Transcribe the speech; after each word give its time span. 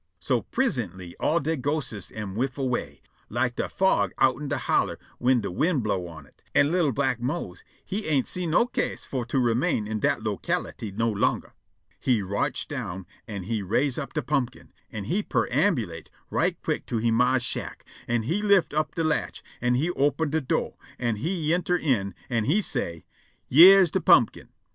So 0.19 0.41
prisintly 0.41 1.13
all 1.19 1.39
de 1.39 1.55
ghostes 1.55 2.11
am 2.17 2.33
whiff 2.33 2.57
away, 2.57 3.03
like 3.29 3.55
de 3.55 3.69
fog 3.69 4.13
outen 4.17 4.47
de 4.47 4.57
holler 4.57 4.97
whin 5.19 5.41
de 5.41 5.51
wind 5.51 5.83
blow' 5.83 6.07
on 6.07 6.25
it, 6.25 6.41
an' 6.55 6.71
li'l' 6.71 6.91
black 6.91 7.19
Mose 7.21 7.63
he 7.85 8.07
ain' 8.07 8.25
see 8.25 8.47
no 8.47 8.65
ca'se 8.65 9.05
for 9.05 9.27
to 9.27 9.37
remain 9.37 9.85
in 9.87 9.99
dat 9.99 10.23
locality 10.23 10.89
no 10.91 11.07
longer. 11.07 11.53
He 11.99 12.23
rotch' 12.23 12.67
down, 12.67 13.05
an' 13.27 13.43
he 13.43 13.61
raise' 13.61 13.99
up 13.99 14.13
de 14.13 14.23
pumpkin, 14.23 14.73
an' 14.91 15.03
he 15.03 15.21
perambulate' 15.21 16.09
right 16.31 16.59
quick 16.63 16.87
to 16.87 16.97
he 16.97 17.11
ma's 17.11 17.43
shack, 17.43 17.85
an' 18.07 18.23
he 18.23 18.41
lift' 18.41 18.73
up 18.73 18.95
de 18.95 19.03
latch, 19.03 19.43
an' 19.61 19.75
he 19.75 19.91
open' 19.91 20.31
de 20.31 20.41
do', 20.41 20.73
an' 20.97 21.17
he 21.17 21.51
yenter' 21.53 21.77
in. 21.77 22.15
An' 22.27 22.45
he 22.45 22.59
say': 22.63 23.05
"Yere's 23.49 23.91
de 23.91 24.01
pumpkin." 24.01 24.49